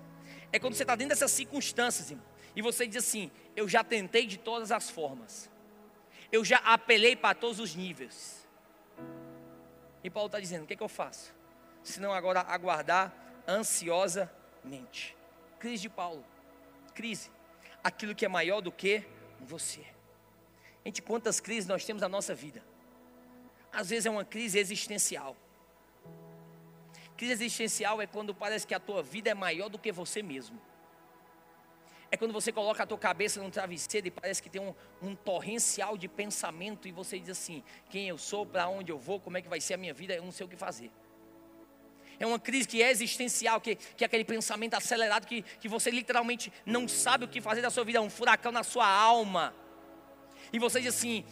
[0.51, 4.27] É quando você está dentro dessas circunstâncias, irmão, e você diz assim: Eu já tentei
[4.27, 5.49] de todas as formas,
[6.29, 8.45] eu já apelei para todos os níveis.
[10.03, 11.33] E Paulo está dizendo: O que, é que eu faço?
[11.81, 13.13] Se não agora aguardar
[13.47, 15.15] ansiosamente.
[15.57, 16.25] Crise de Paulo,
[16.93, 17.31] crise.
[17.83, 19.03] Aquilo que é maior do que
[19.39, 19.85] você.
[20.85, 22.61] Gente, quantas crises nós temos na nossa vida?
[23.71, 25.35] Às vezes é uma crise existencial.
[27.15, 30.59] Crise existencial é quando parece que a tua vida é maior do que você mesmo.
[32.09, 35.15] É quando você coloca a tua cabeça no travesseiro e parece que tem um, um
[35.15, 39.37] torrencial de pensamento e você diz assim: quem eu sou, para onde eu vou, como
[39.37, 40.91] é que vai ser a minha vida, eu não sei o que fazer.
[42.19, 45.89] É uma crise que é existencial, que, que é aquele pensamento acelerado que, que você
[45.89, 49.55] literalmente não sabe o que fazer da sua vida, é um furacão na sua alma.
[50.51, 51.23] E você diz assim: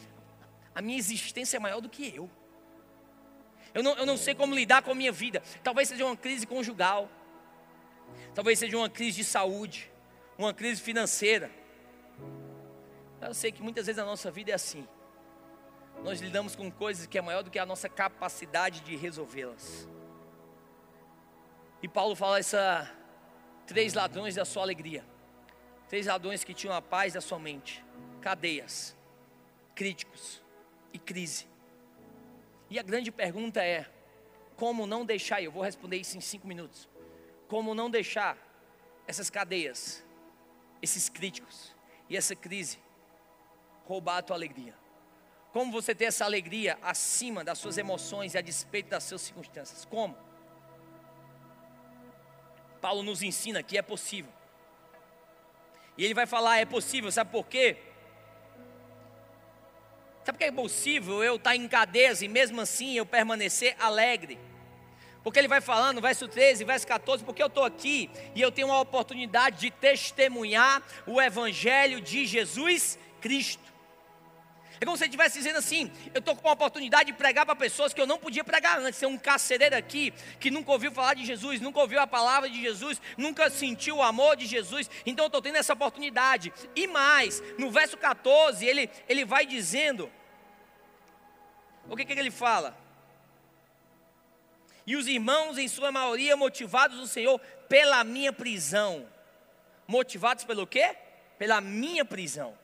[0.73, 2.29] a minha existência é maior do que eu.
[3.73, 5.41] Eu não, eu não sei como lidar com a minha vida.
[5.63, 7.09] Talvez seja uma crise conjugal.
[8.33, 9.91] Talvez seja uma crise de saúde.
[10.37, 11.51] Uma crise financeira.
[13.21, 14.87] Eu sei que muitas vezes a nossa vida é assim.
[16.03, 19.87] Nós lidamos com coisas que é maior do que a nossa capacidade de resolvê-las.
[21.81, 22.89] E Paulo fala essa
[23.67, 25.05] três ladrões da sua alegria.
[25.89, 27.83] Três ladrões que tinham a paz da sua mente.
[28.21, 28.95] Cadeias,
[29.75, 30.41] críticos
[30.93, 31.47] e crise.
[32.69, 33.89] E a grande pergunta é:
[34.55, 36.87] como não deixar, eu vou responder isso em cinco minutos,
[37.47, 38.37] como não deixar
[39.07, 40.03] essas cadeias,
[40.81, 41.75] esses críticos
[42.09, 42.79] e essa crise
[43.85, 44.75] roubar a tua alegria?
[45.51, 49.83] Como você ter essa alegria acima das suas emoções e a despeito das suas circunstâncias?
[49.85, 50.15] Como?
[52.79, 54.31] Paulo nos ensina que é possível.
[55.97, 57.77] E ele vai falar: é possível, sabe por quê?
[60.29, 64.37] Sabe por que é possível eu estar em cadeias e mesmo assim eu permanecer alegre?
[65.23, 68.71] Porque ele vai falando, verso 13, verso 14, porque eu estou aqui e eu tenho
[68.71, 73.73] a oportunidade de testemunhar o Evangelho de Jesus Cristo.
[74.79, 77.55] É como se ele estivesse dizendo assim: eu estou com a oportunidade de pregar para
[77.55, 78.99] pessoas que eu não podia pregar antes.
[78.99, 82.61] Tem um carcereiro aqui que nunca ouviu falar de Jesus, nunca ouviu a palavra de
[82.61, 84.87] Jesus, nunca sentiu o amor de Jesus.
[85.07, 86.53] Então eu estou tendo essa oportunidade.
[86.75, 90.07] E mais, no verso 14, ele, ele vai dizendo
[91.89, 92.77] o que, que ele fala?
[94.85, 99.07] E os irmãos, em sua maioria, motivados no Senhor pela minha prisão.
[99.87, 100.95] Motivados pelo quê?
[101.37, 102.57] Pela minha prisão.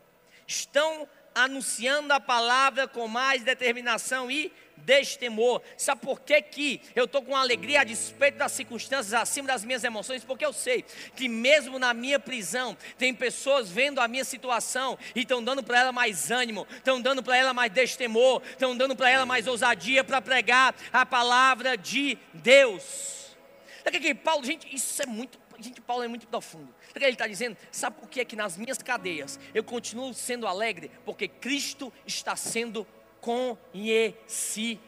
[0.48, 5.62] Estão anunciando a palavra com mais determinação e destemor.
[5.78, 9.84] Sabe por que, que eu estou com alegria a despeito das circunstâncias, acima das minhas
[9.84, 10.24] emoções?
[10.24, 10.84] Porque eu sei
[11.16, 15.80] que mesmo na minha prisão, tem pessoas vendo a minha situação e estão dando para
[15.80, 20.04] ela mais ânimo, estão dando para ela mais destemor, estão dando para ela mais ousadia
[20.04, 23.36] para pregar a palavra de Deus.
[23.84, 26.74] Sabe que Paulo, gente, isso é muito Gente, Paulo é muito profundo.
[26.94, 27.58] O ele está dizendo?
[27.72, 30.92] Sabe por que é que nas minhas cadeias eu continuo sendo alegre?
[31.06, 32.86] Porque Cristo está sendo
[33.26, 34.80] conhecido.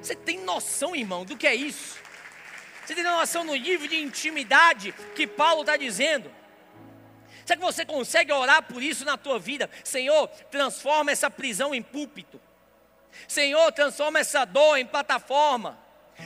[0.00, 1.98] Você tem noção, irmão, do que é isso?
[2.86, 6.30] Você tem noção no nível de intimidade que Paulo está dizendo?
[7.44, 9.68] Será que você consegue orar por isso na tua vida?
[9.82, 12.40] Senhor, transforma essa prisão em púlpito.
[13.26, 15.76] Senhor, transforma essa dor em plataforma.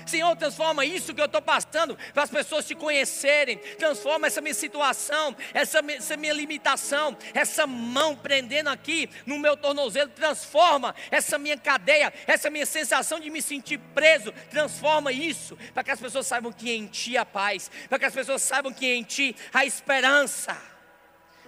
[0.06, 3.58] Senhor, transforma isso que eu estou passando para as pessoas te conhecerem.
[3.78, 10.10] Transforma essa minha situação, essa, essa minha limitação, essa mão prendendo aqui no meu tornozelo.
[10.10, 14.32] Transforma essa minha cadeia, essa minha sensação de me sentir preso.
[14.50, 18.14] Transforma isso para que as pessoas saibam que em Ti há paz, para que as
[18.14, 20.56] pessoas saibam que em Ti há esperança.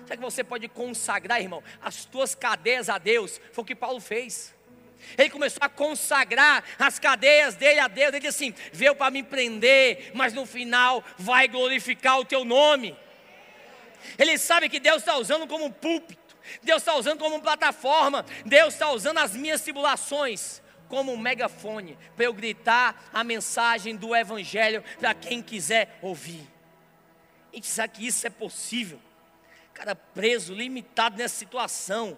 [0.05, 3.41] Será que você pode consagrar, irmão, as tuas cadeias a Deus?
[3.53, 4.56] Foi o que Paulo fez.
[5.17, 8.09] Ele começou a consagrar as cadeias dele a Deus.
[8.09, 12.97] Ele disse assim: veio para me prender, mas no final vai glorificar o teu nome.
[14.19, 18.91] Ele sabe que Deus está usando como púlpito, Deus está usando como plataforma, Deus está
[18.91, 25.15] usando as minhas tribulações como um megafone para eu gritar a mensagem do Evangelho para
[25.15, 26.47] quem quiser ouvir.
[27.53, 29.01] A gente sabe que isso é possível.
[29.75, 32.17] Cara preso, limitado nessa situação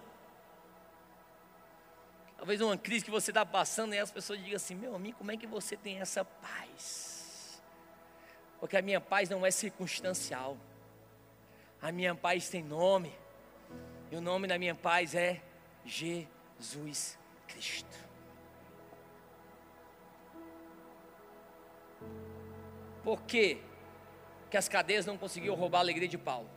[2.39, 5.29] Talvez uma crise que você está passando e as pessoas digam assim: meu amigo, como
[5.29, 7.61] é que você tem essa paz?
[8.61, 10.57] Porque a minha paz não é circunstancial.
[11.81, 13.13] A minha paz tem nome.
[14.09, 15.41] E o nome da minha paz é
[15.85, 17.99] Jesus Cristo.
[23.03, 23.61] Por quê?
[24.49, 26.49] que as cadeias não conseguiram roubar a alegria de Paulo?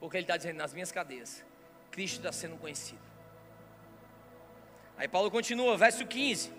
[0.00, 1.44] Porque ele está dizendo: nas minhas cadeias,
[1.90, 3.13] Cristo está sendo conhecido.
[4.96, 6.52] Aí Paulo continua, verso 15.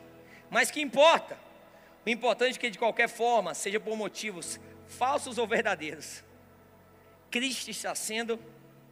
[0.50, 1.38] Mas que importa?
[2.06, 6.24] O importante é que de qualquer forma, seja por motivos falsos ou verdadeiros,
[7.32, 8.40] Cristo está sendo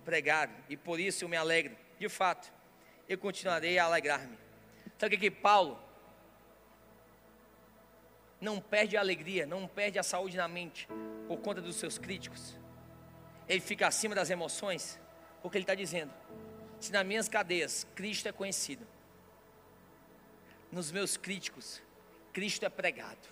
[0.04, 1.76] pregado e por isso eu me alegro.
[2.00, 2.52] De fato,
[3.08, 4.38] eu continuarei a alegrar-me.
[4.98, 5.80] Sabe o que, que Paulo
[8.42, 10.88] não perde a alegria, não perde a saúde na mente
[11.28, 12.58] por conta dos seus críticos?
[13.48, 15.00] Ele fica acima das emoções,
[15.42, 16.12] porque ele está dizendo:
[16.80, 18.88] se nas minhas cadeias Cristo é conhecido,
[20.74, 21.82] nos meus críticos,
[22.34, 23.32] Cristo é pregado.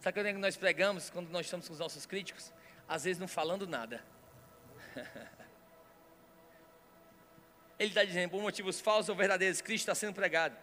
[0.00, 2.52] Sabe o que nós pregamos quando nós estamos com os nossos críticos?
[2.88, 4.02] Às vezes não falando nada.
[7.78, 10.56] Ele está dizendo, por motivos falsos ou verdadeiros, Cristo está sendo pregado.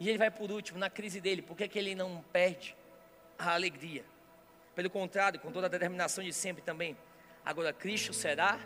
[0.00, 2.76] E ele vai por último, na crise dele, por que, que ele não perde
[3.38, 4.04] a alegria?
[4.74, 6.96] Pelo contrário, com toda a determinação de sempre também.
[7.44, 8.58] Agora, Cristo será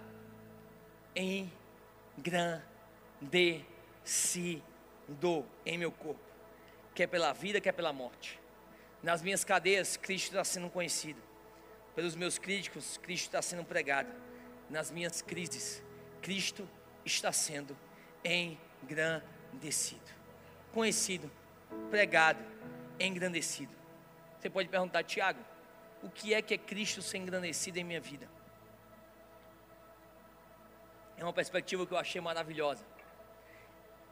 [1.15, 3.72] engrandecido
[4.05, 4.63] se
[5.09, 6.21] dou em meu corpo,
[6.95, 8.41] quer pela vida, quer pela morte.
[9.03, 11.21] Nas minhas cadeias, Cristo está sendo conhecido.
[11.95, 14.11] Pelos meus críticos, Cristo está sendo pregado.
[14.71, 15.83] Nas minhas crises,
[16.23, 16.69] Cristo
[17.05, 17.77] está sendo
[18.25, 20.01] engrandecido.
[20.73, 21.31] Conhecido,
[21.91, 22.43] pregado,
[22.99, 23.73] engrandecido.
[24.39, 25.41] Você pode perguntar, Tiago,
[26.03, 28.29] o que é que é Cristo ser engrandecido em minha vida?
[31.17, 32.92] É uma perspectiva que eu achei maravilhosa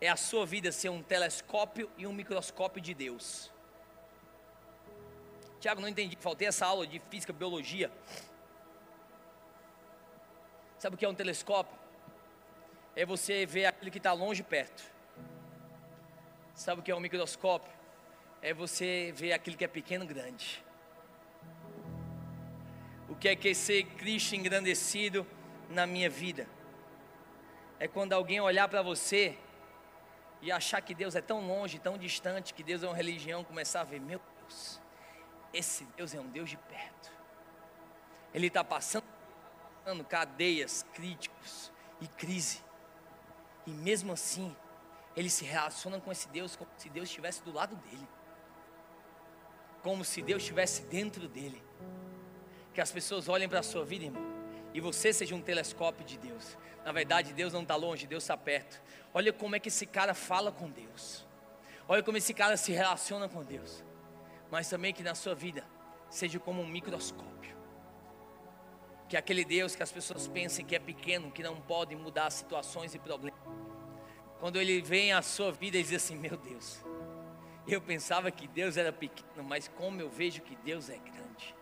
[0.01, 3.51] é a sua vida ser um telescópio e um microscópio de Deus.
[5.61, 7.93] Tiago, não entendi, faltei essa aula de física, biologia.
[10.79, 11.79] Sabe o que é um telescópio?
[12.97, 14.83] É você ver aquilo que está longe perto.
[16.55, 17.71] Sabe o que é um microscópio?
[18.41, 20.65] É você ver aquilo que é pequeno grande.
[23.07, 25.27] O que é que é ser Cristo engrandecido
[25.69, 26.49] na minha vida?
[27.79, 29.37] É quando alguém olhar para você
[30.43, 33.83] e achar que Deus é tão longe, tão distante, que Deus é uma religião, começar
[33.83, 34.81] a ver, meu Deus,
[35.53, 37.13] esse Deus é um Deus de perto.
[38.33, 39.05] Ele está passando,
[40.09, 42.63] cadeias, críticos e crise.
[43.67, 44.57] E mesmo assim,
[45.17, 48.09] ele se relaciona com esse Deus como se Deus estivesse do lado dele.
[49.83, 51.63] Como se Deus estivesse dentro dele.
[52.73, 54.30] Que as pessoas olhem para a sua vida, irmão,
[54.73, 56.57] e você seja um telescópio de Deus.
[56.85, 58.81] Na verdade, Deus não está longe, Deus está perto.
[59.13, 61.27] Olha como é que esse cara fala com Deus.
[61.89, 63.85] Olha como esse cara se relaciona com Deus.
[64.51, 65.65] Mas também que na sua vida
[66.09, 67.57] seja como um microscópio.
[69.09, 72.95] Que aquele Deus que as pessoas pensem que é pequeno, que não pode mudar situações
[72.95, 73.41] e problemas.
[74.39, 76.81] Quando ele vem à sua vida e diz assim: Meu Deus,
[77.67, 81.55] eu pensava que Deus era pequeno, mas como eu vejo que Deus é grande.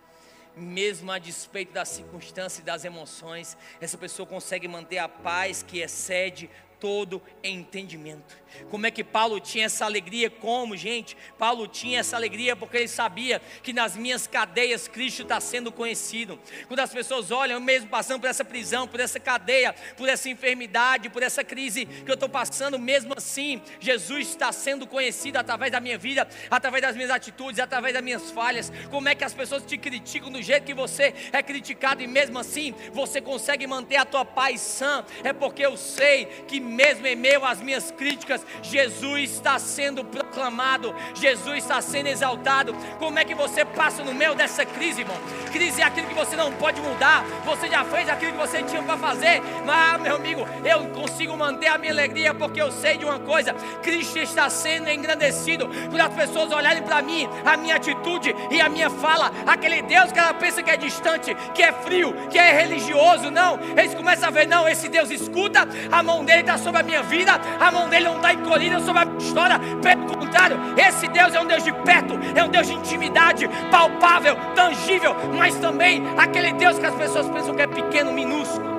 [0.58, 5.78] Mesmo a despeito das circunstâncias e das emoções, essa pessoa consegue manter a paz que
[5.80, 8.36] excede todo entendimento.
[8.70, 10.30] Como é que Paulo tinha essa alegria?
[10.30, 11.16] Como, gente?
[11.38, 16.38] Paulo tinha essa alegria porque ele sabia que nas minhas cadeias Cristo está sendo conhecido.
[16.66, 21.10] Quando as pessoas olham, mesmo passando por essa prisão, por essa cadeia, por essa enfermidade,
[21.10, 25.80] por essa crise que eu estou passando, mesmo assim, Jesus está sendo conhecido através da
[25.80, 28.72] minha vida, através das minhas atitudes, através das minhas falhas.
[28.90, 32.38] Como é que as pessoas te criticam do jeito que você é criticado e mesmo
[32.38, 35.04] assim você consegue manter a tua paz sã?
[35.22, 40.94] É porque eu sei que mesmo em meio às minhas críticas, Jesus está sendo proclamado,
[41.14, 42.74] Jesus está sendo exaltado.
[42.98, 45.16] Como é que você passa no meio dessa crise, irmão?
[45.52, 48.82] Crise é aquilo que você não pode mudar, você já fez aquilo que você tinha
[48.82, 53.04] para fazer, mas, meu amigo, eu consigo manter a minha alegria porque eu sei de
[53.04, 55.68] uma coisa: Cristo está sendo engrandecido.
[55.88, 60.12] Quando as pessoas olharem para mim, a minha atitude e a minha fala, aquele Deus
[60.12, 64.28] que ela pensa que é distante, que é frio, que é religioso, não, eles começam
[64.28, 67.70] a ver, não, esse Deus escuta, a mão dele está sobre a minha vida, a
[67.70, 71.46] mão dele não está encolhida sobre a minha história, pelo contrário, esse Deus é um
[71.46, 76.86] Deus de perto, é um Deus de intimidade, palpável, tangível, mas também aquele Deus que
[76.86, 78.78] as pessoas pensam que é pequeno, minúsculo.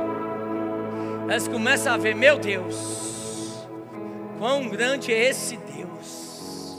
[1.23, 3.67] Elas começam a ver, meu Deus,
[4.37, 6.77] quão grande é esse Deus,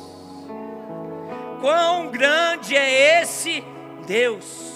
[1.61, 3.65] quão grande é esse
[4.07, 4.71] Deus.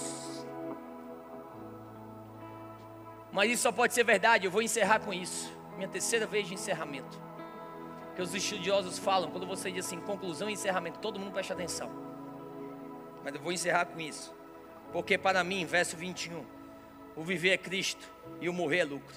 [3.31, 6.53] Mas isso só pode ser verdade, eu vou encerrar com isso minha terceira vez de
[6.53, 7.21] encerramento.
[8.15, 11.91] Que os estudiosos falam, quando você diz assim, conclusão e encerramento, todo mundo presta atenção.
[13.23, 14.33] Mas eu vou encerrar com isso.
[14.91, 16.45] Porque para mim, verso 21,
[17.15, 18.09] o viver é Cristo
[18.39, 19.15] e o morrer é lucro.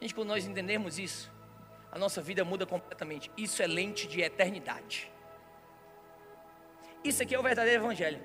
[0.00, 1.32] Gente, quando nós entendemos isso,
[1.90, 3.30] a nossa vida muda completamente.
[3.36, 5.10] Isso é lente de eternidade.
[7.02, 8.20] Isso aqui é o verdadeiro evangelho.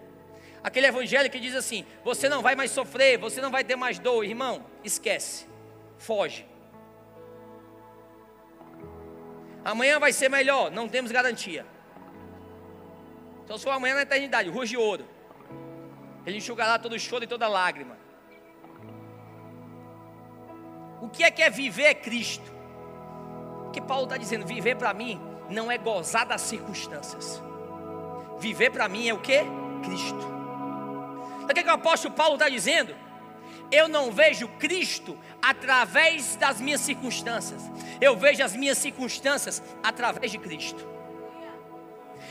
[0.62, 4.00] Aquele evangelho que diz assim: você não vai mais sofrer, você não vai ter mais
[4.00, 5.48] dor, irmão, esquece
[5.97, 6.45] foge.
[9.63, 11.65] Amanhã vai ser melhor, não temos garantia.
[13.43, 15.05] Então, se for amanhã na eternidade, ruas de ouro,
[16.25, 17.97] ele enxugará todo choro e toda lágrima.
[21.01, 22.51] O que é que é viver é Cristo?
[23.67, 24.45] O que Paulo está dizendo?
[24.45, 27.41] Viver para mim não é gozar das circunstâncias.
[28.39, 29.41] Viver para mim é o que?
[29.84, 30.36] Cristo.
[31.43, 32.95] O que, é que o apóstolo Paulo está dizendo?
[33.71, 37.62] Eu não vejo Cristo através das minhas circunstâncias,
[37.99, 40.95] eu vejo as minhas circunstâncias através de Cristo.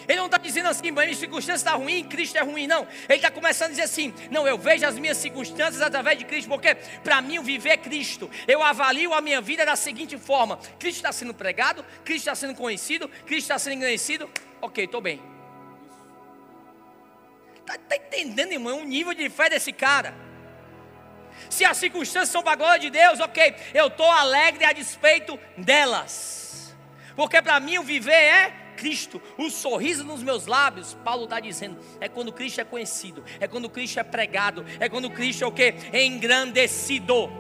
[0.07, 2.87] Ele não está dizendo assim, mas minha circunstância está ruim, Cristo é ruim, não.
[3.09, 6.49] Ele está começando a dizer assim: não, eu vejo as minhas circunstâncias através de Cristo,
[6.49, 8.31] porque para mim o viver é Cristo.
[8.47, 12.55] Eu avalio a minha vida da seguinte forma: Cristo está sendo pregado, Cristo está sendo
[12.55, 14.29] conhecido, Cristo está sendo engrandecido.
[14.61, 15.23] Ok, estou bem.
[17.61, 18.81] Está tá entendendo, irmão?
[18.81, 20.24] Um nível de fé desse cara.
[21.49, 25.39] Se as circunstâncias são para a glória de Deus, ok, eu estou alegre a despeito
[25.57, 26.75] delas.
[27.15, 31.79] Porque para mim o viver é Cristo, o sorriso nos meus lábios, Paulo está dizendo,
[32.01, 35.53] é quando Cristo é conhecido, é quando Cristo é pregado, é quando Cristo é o
[35.53, 35.75] que?
[35.93, 37.31] Engrandecido.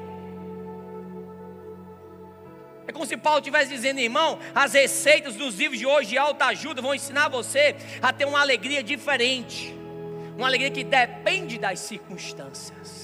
[2.87, 6.47] É como se Paulo estivesse dizendo, irmão, as receitas dos livros de hoje de alta
[6.47, 9.75] ajuda vão ensinar você a ter uma alegria diferente,
[10.37, 13.04] uma alegria que depende das circunstâncias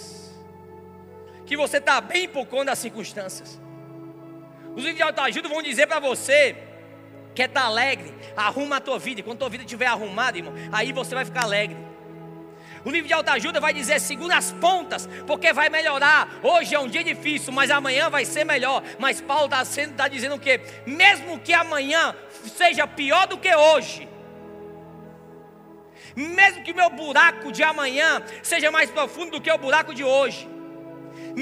[1.50, 3.60] que você está bem por conta das circunstâncias.
[4.76, 6.56] Os livros de autoajuda vão dizer para você
[7.34, 9.86] que é estar tá alegre, arruma a tua vida, e quando a tua vida estiver
[9.86, 11.76] arrumada, irmão, aí você vai ficar alegre.
[12.84, 16.38] O livro de autoajuda vai dizer segura as pontas, porque vai melhorar.
[16.40, 18.84] Hoje é um dia difícil, mas amanhã vai ser melhor.
[18.96, 19.64] Mas Paulo está
[19.96, 20.60] tá dizendo o quê?
[20.86, 22.14] Mesmo que amanhã
[22.56, 24.08] seja pior do que hoje,
[26.14, 30.48] mesmo que meu buraco de amanhã seja mais profundo do que o buraco de hoje,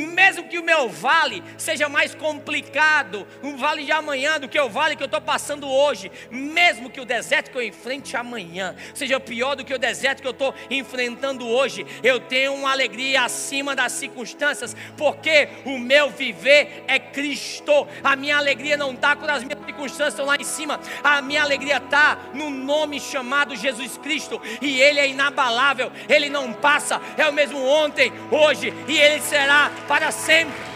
[0.06, 4.68] mesmo que o meu vale seja mais complicado, um vale de amanhã do que o
[4.68, 9.18] vale que eu estou passando hoje, mesmo que o deserto que eu enfrente amanhã seja
[9.20, 13.74] pior do que o deserto que eu estou enfrentando hoje, eu tenho uma alegria acima
[13.74, 17.86] das circunstâncias, porque o meu viver é Cristo.
[18.02, 21.42] A minha alegria não está quando as minhas circunstâncias estão lá em cima, a minha
[21.42, 27.28] alegria está no nome chamado Jesus Cristo, e Ele é inabalável, Ele não passa, é
[27.28, 30.68] o mesmo ontem, hoje e Ele será para sempre.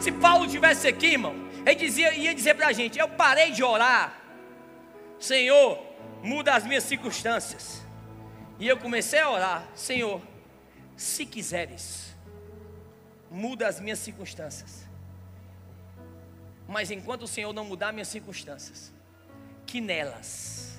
[0.00, 1.34] Se Paulo tivesse aqui, irmão,
[1.66, 4.16] ele dizia, ia dizer para a gente: Eu parei de orar,
[5.18, 5.82] Senhor,
[6.22, 7.82] muda as minhas circunstâncias.
[8.58, 10.20] E eu comecei a orar: Senhor,
[10.96, 12.14] se quiseres,
[13.30, 14.84] muda as minhas circunstâncias.
[16.68, 18.92] Mas enquanto o Senhor não mudar minhas circunstâncias,
[19.66, 20.78] que nelas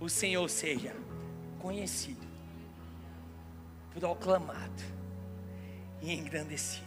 [0.00, 0.94] o Senhor seja
[1.58, 2.27] conhecido,
[3.98, 4.82] proclamado
[6.00, 6.86] e engrandecido.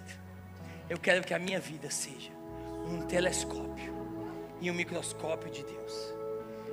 [0.89, 2.31] Eu quero que a minha vida seja
[2.85, 3.93] um telescópio
[4.59, 6.13] e um microscópio de Deus.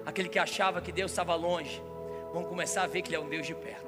[0.07, 1.83] Aquele que achava que Deus estava longe,
[2.33, 3.87] vão começar a ver que Ele é um Deus de perto.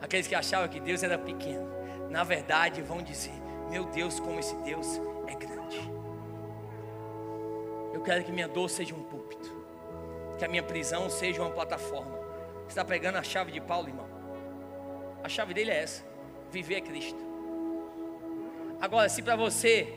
[0.00, 1.68] Aqueles que achavam que Deus era pequeno,
[2.10, 3.34] na verdade vão dizer:
[3.70, 5.90] Meu Deus, como esse Deus é grande.
[7.92, 9.50] Eu quero que minha dor seja um púlpito,
[10.38, 12.18] que a minha prisão seja uma plataforma.
[12.62, 14.11] Você está pegando a chave de Paulo, irmão?
[15.22, 16.04] A chave dele é essa:
[16.50, 17.18] viver é Cristo.
[18.80, 19.94] Agora, se para você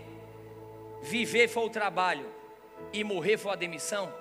[1.02, 2.32] viver for o trabalho
[2.94, 4.14] e morrer for a demissão,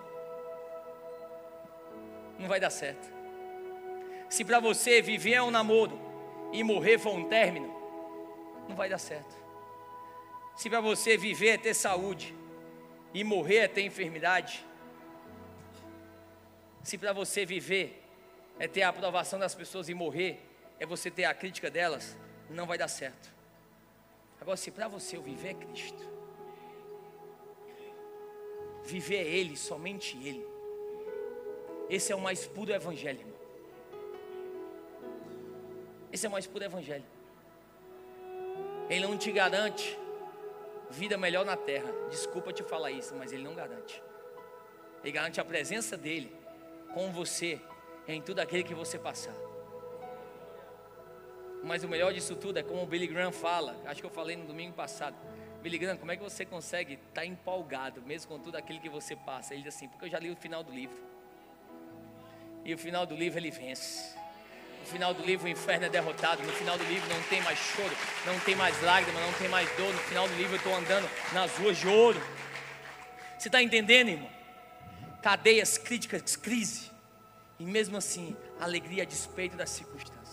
[2.38, 3.12] não vai dar certo.
[4.28, 6.00] Se para você viver é um namoro
[6.52, 7.68] e morrer for um término,
[8.68, 9.34] não vai dar certo.
[10.56, 12.34] Se para você viver é ter saúde
[13.12, 14.64] e morrer é ter enfermidade,
[16.82, 18.02] se para você viver
[18.58, 20.40] é ter a aprovação das pessoas e morrer
[20.78, 22.16] é você ter a crítica delas,
[22.50, 23.32] não vai dar certo.
[24.40, 26.08] Agora, se para você o viver é Cristo,
[28.84, 30.46] viver é Ele, somente Ele,
[31.88, 33.34] esse é o mais puro evangelho, irmão.
[36.12, 37.04] Esse é o mais puro evangelho.
[38.88, 39.98] Ele não te garante
[40.90, 41.90] vida melhor na terra.
[42.10, 44.02] Desculpa te falar isso, mas ele não garante.
[45.02, 46.34] Ele garante a presença dele
[46.92, 47.60] com você
[48.06, 49.34] em tudo aquilo que você passar.
[51.64, 54.36] Mas o melhor disso tudo é como o Billy Graham fala, acho que eu falei
[54.36, 55.16] no domingo passado.
[55.62, 58.88] Billy Graham, como é que você consegue estar tá empolgado, mesmo com tudo aquilo que
[58.88, 59.54] você passa?
[59.54, 60.96] Ele diz assim, porque eu já li o final do livro.
[62.64, 64.14] E o final do livro ele vence.
[64.80, 66.42] No final do livro o inferno é derrotado.
[66.42, 67.96] No final do livro não tem mais choro,
[68.26, 69.90] não tem mais lágrima, não tem mais dor.
[69.90, 72.20] No final do livro eu estou andando nas ruas de ouro.
[73.38, 74.30] Você está entendendo, irmão?
[75.22, 76.90] Cadeias, críticas, crise.
[77.58, 80.23] E mesmo assim, alegria a despeito das circunstâncias.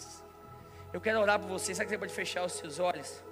[0.94, 1.74] Eu quero orar por você.
[1.74, 3.24] Será que você pode fechar os seus olhos?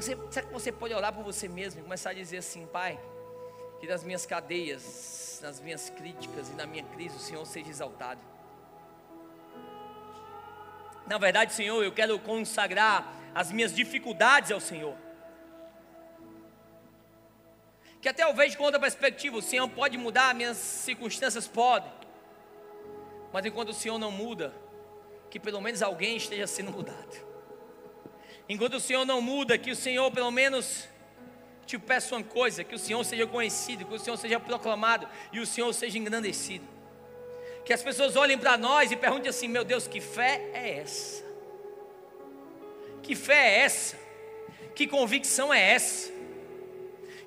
[0.00, 2.98] será que você pode orar por você mesmo e começar a dizer assim, Pai,
[3.78, 8.20] que nas minhas cadeias, nas minhas críticas e na minha crise o Senhor seja exaltado.
[11.06, 14.96] Na verdade, Senhor, eu quero consagrar as minhas dificuldades ao Senhor.
[18.00, 21.92] Que até eu vejo com outra perspectiva, o Senhor pode mudar, minhas circunstâncias podem.
[23.32, 24.52] Mas enquanto o Senhor não muda,
[25.32, 27.16] que pelo menos alguém esteja sendo mudado.
[28.46, 30.86] Enquanto o Senhor não muda, que o Senhor pelo menos
[31.64, 35.40] te peça uma coisa: que o Senhor seja conhecido, que o Senhor seja proclamado e
[35.40, 36.68] o Senhor seja engrandecido.
[37.64, 41.24] Que as pessoas olhem para nós e perguntem assim: meu Deus, que fé é essa?
[43.02, 43.98] Que fé é essa?
[44.74, 46.12] Que convicção é essa?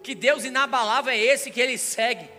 [0.03, 2.29] Que Deus inabalável é esse que ele segue?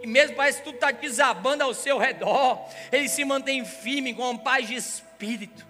[0.00, 4.36] E mesmo parece que tudo está desabando ao seu redor, ele se mantém firme com
[4.36, 5.66] paz de espírito.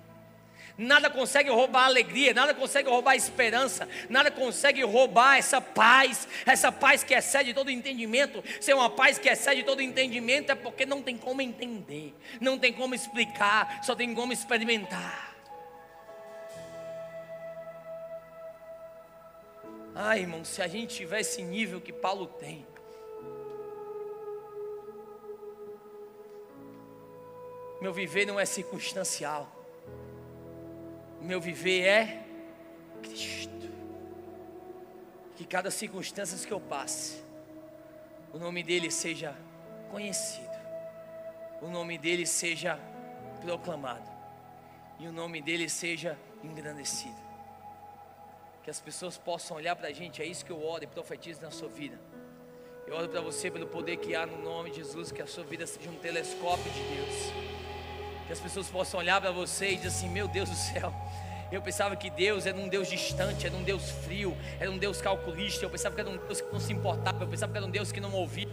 [0.78, 6.28] Nada consegue roubar a alegria, nada consegue roubar a esperança, nada consegue roubar essa paz,
[6.46, 8.44] essa paz que excede todo entendimento.
[8.60, 12.56] Se é uma paz que excede todo entendimento, é porque não tem como entender, não
[12.56, 15.34] tem como explicar, só tem como experimentar.
[19.96, 22.64] Ai, irmão, se a gente tiver esse nível que Paulo tem,
[27.80, 29.48] Meu viver não é circunstancial.
[31.20, 32.24] Meu viver é
[33.02, 33.68] Cristo.
[35.36, 37.22] Que cada circunstância que eu passe,
[38.32, 39.36] o nome dele seja
[39.90, 40.50] conhecido,
[41.62, 42.78] o nome dele seja
[43.40, 44.10] proclamado
[44.98, 47.28] e o nome dele seja engrandecido.
[48.64, 51.40] Que as pessoas possam olhar para a gente, é isso que eu oro e profetizo
[51.40, 51.98] na sua vida.
[52.88, 55.44] Eu oro para você pelo poder que há no nome de Jesus, que a sua
[55.44, 57.57] vida seja um telescópio de Deus
[58.28, 60.92] que as pessoas possam olhar para você e dizer assim: Meu Deus do céu,
[61.50, 65.00] eu pensava que Deus era um Deus distante, era um Deus frio, era um Deus
[65.00, 65.64] calculista.
[65.64, 67.70] Eu pensava que era um Deus que não se importava, eu pensava que era um
[67.70, 68.48] Deus que não ouvia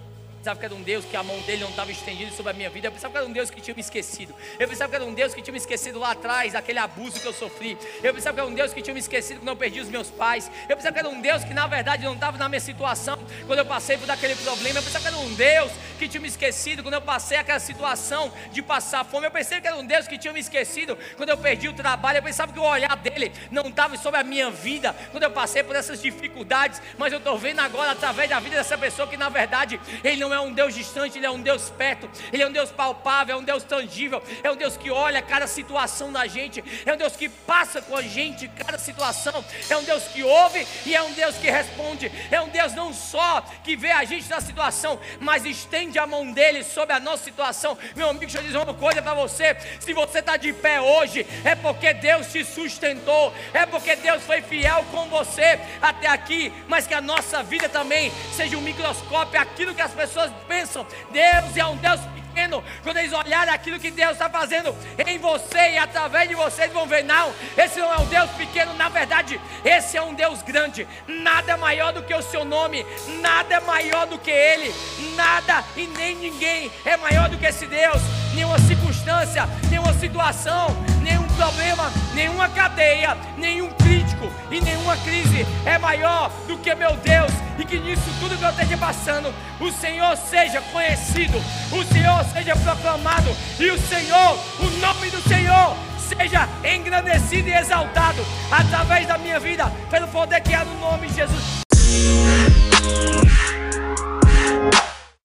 [0.45, 2.69] pensava que era um Deus que a mão dele não estava estendida sobre a minha
[2.69, 2.87] vida.
[2.87, 4.35] Eu pensava que era um Deus que tinha me esquecido.
[4.59, 7.25] Eu pensava que era um Deus que tinha me esquecido lá atrás, daquele abuso que
[7.25, 7.75] eu sofri.
[8.03, 10.11] Eu pensava que era um Deus que tinha me esquecido quando eu perdi os meus
[10.11, 10.51] pais.
[10.69, 13.17] Eu pensava que era um Deus que na verdade não estava na minha situação
[13.47, 14.77] quando eu passei por aquele problema.
[14.77, 18.31] Eu pensava que era um Deus que tinha me esquecido quando eu passei aquela situação
[18.51, 19.25] de passar fome.
[19.25, 22.19] Eu pensei que era um Deus que tinha me esquecido quando eu perdi o trabalho.
[22.19, 25.63] Eu pensava que o olhar dele não estava sobre a minha vida quando eu passei
[25.63, 26.79] por essas dificuldades.
[26.99, 30.34] Mas eu estou vendo agora, através da vida dessa pessoa, que na verdade ele não
[30.34, 33.39] é um Deus distante, ele é um Deus perto, ele é um Deus palpável, é
[33.39, 37.15] um Deus tangível, é um Deus que olha cada situação da gente, é um Deus
[37.15, 41.11] que passa com a gente cada situação, é um Deus que ouve e é um
[41.13, 45.45] Deus que responde, é um Deus não só que vê a gente na situação, mas
[45.45, 47.77] estende a mão dele sobre a nossa situação.
[47.95, 51.25] Meu amigo, deixa eu dizer uma coisa para você: se você está de pé hoje,
[51.43, 56.88] é porque Deus te sustentou, é porque Deus foi fiel com você até aqui, mas
[56.88, 60.86] que a nossa vida também seja um microscópio, aquilo que as pessoas pensam.
[61.11, 61.99] Deus é um Deus
[62.36, 64.76] pequeno, quando eles olharem aquilo que Deus está fazendo
[65.07, 68.30] em você e através de você, eles vão ver: não, esse não é um Deus
[68.32, 70.86] pequeno, na verdade, esse é um Deus grande.
[71.07, 72.86] Nada é maior do que o seu nome,
[73.21, 74.73] nada é maior do que Ele,
[75.15, 78.01] nada e nem ninguém é maior do que esse Deus.
[78.34, 80.67] Nenhuma circunstância, nenhuma situação,
[81.01, 87.31] nenhum problema, nenhuma cadeia, nenhum crítico e nenhuma crise é maior do que meu Deus.
[87.57, 91.38] E que nisso tudo que eu esteja passando, o Senhor seja conhecido,
[91.71, 93.29] o Senhor seja proclamado
[93.59, 99.71] e o Senhor, o nome do Senhor, seja engrandecido e exaltado através da minha vida,
[99.89, 101.65] pelo poder que há no nome de Jesus.